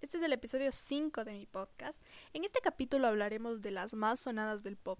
Este 0.00 0.16
es 0.16 0.22
el 0.24 0.32
episodio 0.32 0.72
5 0.72 1.24
de 1.24 1.32
mi 1.32 1.46
podcast. 1.46 2.02
En 2.32 2.44
este 2.44 2.60
capítulo 2.60 3.06
hablaremos 3.06 3.60
de 3.60 3.70
las 3.70 3.94
más 3.94 4.18
sonadas 4.18 4.64
del 4.64 4.76
pop. 4.76 4.98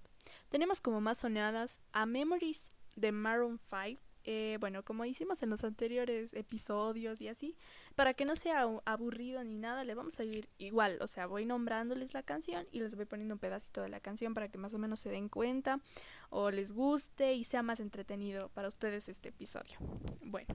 Tenemos 0.48 0.80
como 0.80 1.00
más 1.00 1.18
sonadas 1.18 1.80
a 1.92 2.06
Memories 2.06 2.66
de 2.94 3.10
Maroon 3.10 3.58
5. 3.68 4.00
Eh, 4.22 4.58
bueno, 4.60 4.84
como 4.84 5.04
hicimos 5.04 5.42
en 5.42 5.50
los 5.50 5.64
anteriores 5.64 6.34
episodios 6.34 7.20
y 7.20 7.26
así, 7.26 7.56
para 7.96 8.14
que 8.14 8.24
no 8.24 8.36
sea 8.36 8.68
aburrido 8.84 9.42
ni 9.42 9.58
nada, 9.58 9.82
le 9.82 9.94
vamos 9.94 10.20
a 10.20 10.24
ir 10.24 10.48
igual. 10.58 10.98
O 11.00 11.08
sea, 11.08 11.26
voy 11.26 11.46
nombrándoles 11.46 12.14
la 12.14 12.22
canción 12.22 12.64
y 12.70 12.78
les 12.78 12.94
voy 12.94 13.06
poniendo 13.06 13.34
un 13.34 13.40
pedacito 13.40 13.82
de 13.82 13.88
la 13.88 13.98
canción 13.98 14.34
para 14.34 14.50
que 14.50 14.58
más 14.58 14.72
o 14.74 14.78
menos 14.78 15.00
se 15.00 15.10
den 15.10 15.28
cuenta 15.28 15.80
o 16.28 16.52
les 16.52 16.72
guste 16.72 17.34
y 17.34 17.42
sea 17.42 17.64
más 17.64 17.80
entretenido 17.80 18.50
para 18.50 18.68
ustedes 18.68 19.08
este 19.08 19.30
episodio. 19.30 19.78
Bueno. 20.22 20.54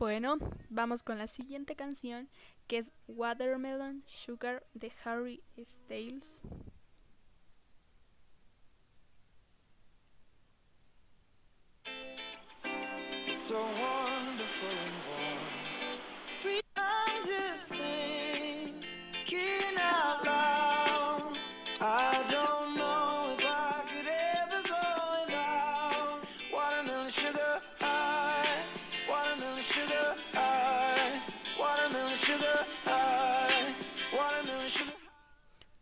Bueno, 0.00 0.38
vamos 0.70 1.02
con 1.02 1.18
la 1.18 1.26
siguiente 1.26 1.76
canción 1.76 2.30
que 2.66 2.78
es 2.78 2.90
Watermelon 3.06 4.02
Sugar 4.06 4.64
de 4.72 4.90
Harry 5.04 5.42
Styles. 5.62 6.40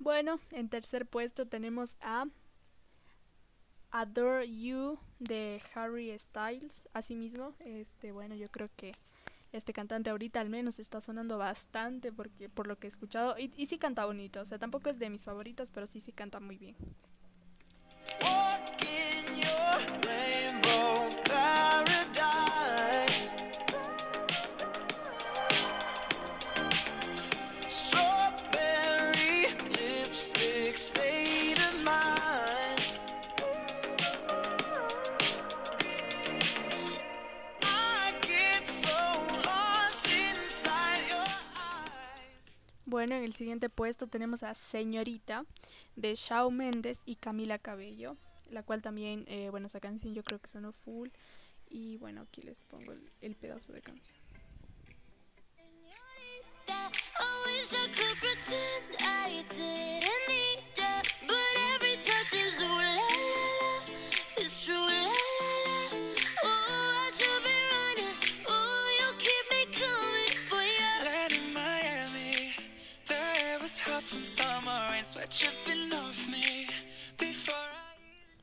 Bueno, 0.08 0.40
en 0.52 0.70
tercer 0.70 1.04
puesto 1.04 1.46
tenemos 1.46 1.98
a 2.00 2.24
Adore 3.90 4.50
You 4.50 4.98
de 5.18 5.60
Harry 5.74 6.18
Styles. 6.18 6.88
Asimismo, 6.94 7.52
este, 7.60 8.12
bueno, 8.12 8.34
yo 8.34 8.48
creo 8.48 8.70
que 8.74 8.94
este 9.52 9.74
cantante 9.74 10.08
ahorita 10.08 10.40
al 10.40 10.48
menos 10.48 10.78
está 10.78 11.02
sonando 11.02 11.36
bastante 11.36 12.10
porque 12.10 12.48
por 12.48 12.66
lo 12.66 12.78
que 12.78 12.86
he 12.86 12.90
escuchado 12.90 13.38
y, 13.38 13.52
y 13.54 13.66
sí 13.66 13.76
canta 13.76 14.06
bonito, 14.06 14.40
o 14.40 14.46
sea, 14.46 14.58
tampoco 14.58 14.88
es 14.88 14.98
de 14.98 15.10
mis 15.10 15.24
favoritos, 15.24 15.70
pero 15.70 15.86
sí 15.86 16.00
sí 16.00 16.12
canta 16.12 16.40
muy 16.40 16.56
bien. 16.56 16.74
Bueno, 42.98 43.14
en 43.14 43.22
el 43.22 43.32
siguiente 43.32 43.69
puesto 43.69 44.09
tenemos 44.09 44.42
a 44.42 44.54
Señorita 44.54 45.44
de 45.94 46.16
Shawn 46.16 46.56
Mendes 46.56 46.98
y 47.04 47.14
Camila 47.14 47.56
Cabello, 47.56 48.16
la 48.50 48.64
cual 48.64 48.82
también, 48.82 49.25
eh, 49.28 49.50
bueno, 49.50 49.69
esa 49.69 49.78
canción 49.78 50.14
yo 50.14 50.25
creo 50.25 50.41
que 50.41 50.48
sonó 50.48 50.72
full. 50.72 51.10
Y 51.70 51.97
bueno, 51.98 52.22
aquí 52.22 52.42
les 52.42 52.59
pongo 52.59 52.91
el, 52.91 53.09
el 53.20 53.36
pedazo 53.36 53.72
de 53.72 53.82
canción. 53.82 54.19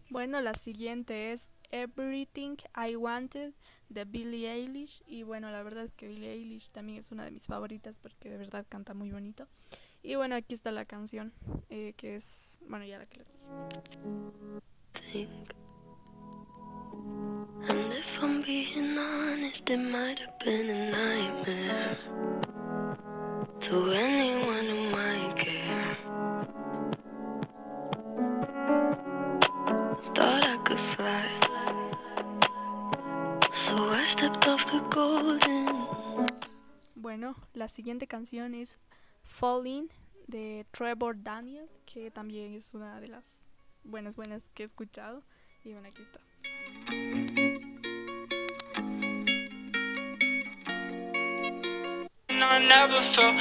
Bueno, 0.10 0.42
la 0.42 0.54
siguiente 0.54 1.32
es 1.32 1.50
Everything 1.72 2.58
I 2.76 2.98
Wanted 2.98 3.54
de 3.88 4.04
Billie 4.04 4.52
Eilish. 4.52 5.02
Y 5.08 5.24
bueno, 5.24 5.50
la 5.52 5.64
verdad 5.64 5.86
es 5.86 5.94
que 5.94 6.08
Billie 6.08 6.34
Eilish 6.34 6.70
también 6.70 7.00
es 7.00 7.12
una 7.12 7.24
de 7.24 7.32
mis 7.32 7.46
favoritas 7.46 7.98
porque 8.00 8.30
de 8.30 8.38
verdad 8.38 8.66
canta 8.68 8.94
muy 8.94 9.12
bonito. 9.12 9.48
Y 10.04 10.16
bueno, 10.16 10.36
aquí 10.36 10.56
está 10.56 10.72
la 10.72 10.84
canción, 10.84 11.32
eh, 11.70 11.94
que 11.96 12.16
es, 12.16 12.58
bueno, 12.68 12.86
ya 12.86 12.98
la 12.98 13.06
que 13.06 13.20
les 13.20 13.28
dije. 13.30 13.46
And 17.68 17.94
if 17.94 18.22
I'm 18.22 18.42
being 18.42 18.98
honest, 18.98 19.70
it 19.70 19.78
might 19.78 20.20
have 20.20 20.38
been 20.44 20.70
a 20.70 20.92
nightmare 20.92 21.98
to 23.62 23.92
anyone 23.94 24.45
Thought 30.14 30.46
I 30.46 30.58
could 30.64 30.80
fly, 30.80 31.26
so 33.52 33.76
I 33.90 34.04
stepped 34.06 34.48
off 34.48 34.66
the 34.72 34.80
golden. 34.90 35.88
Bueno, 36.96 37.36
la 37.54 37.68
siguiente 37.68 38.08
canción 38.08 38.54
es 38.54 38.78
Falling 39.24 39.90
de 40.28 40.66
Trevor 40.72 41.16
Daniel, 41.22 41.70
que 41.86 42.12
también 42.12 42.54
es 42.54 42.74
una 42.74 43.00
de 43.00 43.08
las 43.10 43.24
buenas, 43.84 44.16
buenas 44.16 44.50
que 44.54 44.64
he 44.64 44.66
escuchado. 44.66 45.24
Y 45.64 45.74
bueno, 45.74 45.88
aquí 45.90 46.02
está. 46.02 46.20
I 52.48 52.60
never 52.60 53.02
felt 53.02 53.38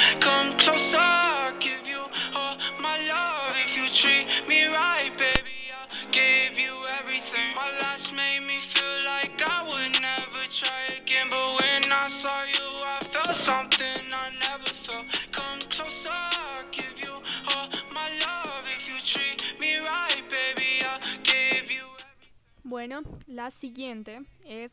Bueno, 22.63 23.03
la 23.27 23.51
siguiente 23.51 24.23
es 24.45 24.73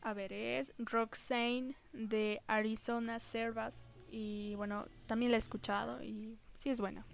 A 0.00 0.12
ver, 0.12 0.32
es 0.32 0.72
Roxane 0.78 1.76
de 1.92 2.42
Arizona 2.48 3.20
Servas. 3.20 3.74
Y 4.10 4.54
bueno, 4.56 4.88
también 5.06 5.30
la 5.30 5.36
he 5.36 5.40
escuchado 5.40 6.02
y 6.02 6.38
sí 6.54 6.70
es 6.70 6.80
buena. 6.80 7.06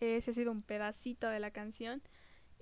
Ese 0.00 0.30
ha 0.30 0.34
sido 0.34 0.52
un 0.52 0.62
pedacito 0.62 1.28
de 1.28 1.40
la 1.40 1.50
canción. 1.50 2.02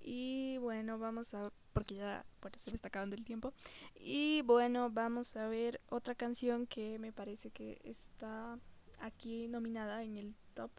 Y 0.00 0.58
bueno, 0.58 0.98
vamos 0.98 1.34
a 1.34 1.52
porque 1.72 1.94
ya 1.94 2.24
se 2.56 2.70
me 2.70 2.76
está 2.76 2.88
acabando 2.88 3.16
el 3.16 3.24
tiempo. 3.24 3.52
Y 3.94 4.42
bueno, 4.42 4.90
vamos 4.90 5.36
a 5.36 5.48
ver 5.48 5.80
otra 5.88 6.14
canción 6.14 6.66
que 6.66 6.98
me 6.98 7.12
parece 7.12 7.50
que 7.50 7.80
está 7.84 8.58
aquí 9.00 9.48
nominada 9.48 10.02
en 10.02 10.16
el 10.16 10.34
top. 10.54 10.70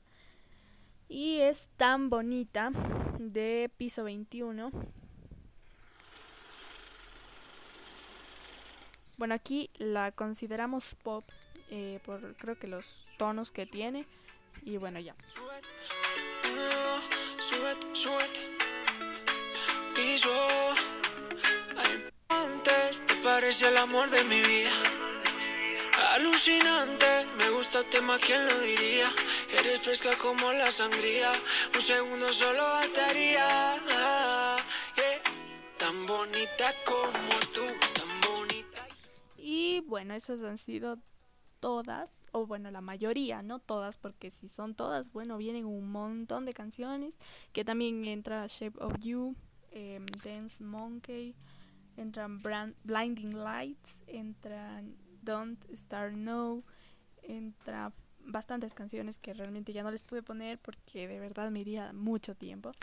Y 1.08 1.40
es 1.40 1.70
tan 1.78 2.10
bonita 2.10 2.72
de 3.20 3.72
piso 3.78 4.04
21. 4.04 4.72
Bueno, 9.18 9.36
aquí 9.36 9.70
la 9.78 10.12
consideramos 10.12 10.96
pop 10.96 11.24
eh, 11.70 12.00
por 12.06 12.36
creo 12.36 12.58
que 12.58 12.68
los 12.68 13.06
tonos 13.18 13.52
que 13.52 13.66
tiene. 13.66 14.06
Y 14.64 14.78
bueno, 14.78 15.00
ya. 15.00 15.16
Súbete, 17.40 17.88
súbete. 17.94 18.42
Y 19.98 20.18
yo, 20.18 20.48
antes 22.30 23.06
te 23.06 23.16
parecía 23.16 23.70
el 23.70 23.78
amor 23.78 24.10
de 24.10 24.24
mi 24.24 24.42
vida. 24.42 24.72
Alucinante, 26.14 27.28
me 27.38 27.50
gusta 27.50 27.84
tema, 27.84 28.18
¿quién 28.20 28.46
lo 28.46 28.60
diría? 28.60 29.12
Eres 29.58 29.82
fresca 29.82 30.18
como 30.18 30.52
la 30.54 30.72
sangría, 30.72 31.32
un 31.74 31.82
segundo 31.82 32.34
solo 32.34 32.64
bastaría. 32.64 33.78
Tan 35.78 36.06
bonita 36.08 36.74
como 36.86 37.40
tú, 37.54 37.66
tan 37.94 38.22
bonita. 38.22 38.88
Y 39.38 39.82
bueno, 39.82 40.14
esas 40.16 40.42
han 40.44 40.58
sido 40.58 40.98
todas, 41.64 42.12
o 42.34 42.46
bueno, 42.46 42.72
la 42.72 42.82
mayoría, 42.82 43.42
no 43.42 43.58
todas, 43.58 43.96
porque 43.96 44.32
si 44.32 44.50
son 44.50 44.76
todas, 44.76 45.14
bueno, 45.14 45.38
vienen 45.38 45.66
un 45.66 45.90
montón 45.90 46.44
de 46.44 46.54
canciones, 46.54 47.18
que 47.54 47.64
también 47.64 48.04
entra 48.04 48.48
Shape 48.48 48.78
of 48.84 49.00
You, 49.00 49.34
em, 49.72 50.06
Dance 50.26 50.62
Monkey, 50.62 51.36
entran 51.96 52.42
Blinding 52.84 53.42
Lights, 53.42 54.02
entran 54.08 54.94
Don't 55.22 55.64
Start 55.74 56.16
No, 56.16 56.64
entra 57.22 57.94
bastantes 58.26 58.74
canciones 58.74 59.18
que 59.18 59.34
realmente 59.34 59.72
ya 59.72 59.84
no 59.84 59.92
les 59.92 60.04
pude 60.04 60.22
poner 60.22 60.60
porque 60.60 61.08
de 61.08 61.22
verdad 61.22 61.50
me 61.50 61.62
iría 61.62 61.94
mucho 61.94 62.36
tiempo. 62.36 62.74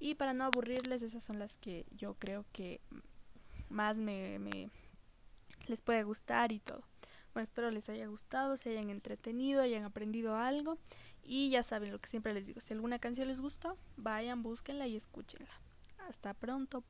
Y 0.00 0.14
para 0.14 0.32
no 0.32 0.44
aburrirles, 0.44 1.02
esas 1.02 1.22
son 1.22 1.38
las 1.38 1.58
que 1.58 1.84
yo 1.94 2.14
creo 2.14 2.46
que 2.50 2.80
más 3.68 3.98
me, 3.98 4.38
me 4.38 4.70
les 5.66 5.82
puede 5.82 6.02
gustar 6.02 6.50
y 6.50 6.60
todo. 6.60 6.82
Bueno, 7.32 7.44
espero 7.44 7.70
les 7.70 7.88
haya 7.88 8.06
gustado, 8.06 8.56
se 8.56 8.70
hayan 8.70 8.90
entretenido, 8.90 9.62
hayan 9.62 9.84
aprendido 9.84 10.36
algo. 10.36 10.78
Y 11.22 11.50
ya 11.50 11.62
saben 11.62 11.92
lo 11.92 12.00
que 12.00 12.08
siempre 12.08 12.34
les 12.34 12.46
digo, 12.46 12.60
si 12.60 12.74
alguna 12.74 12.98
canción 12.98 13.28
les 13.28 13.40
gustó, 13.40 13.78
vayan, 13.96 14.42
búsquenla 14.42 14.86
y 14.86 14.96
escúchenla. 14.96 15.60
Hasta 16.08 16.34
pronto. 16.34 16.84